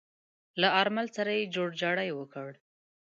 [0.61, 2.49] له آرمل سره يې جوړجاړی وکړ.